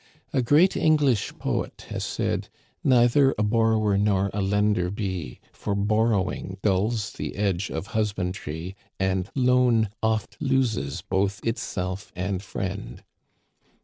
[0.33, 2.49] A great English poet has said:
[2.83, 5.39] Neither a borrower nor a lender be.
[5.53, 13.03] For borrowing dulls the edge of husbandry, And loan oft loses both itself and friend.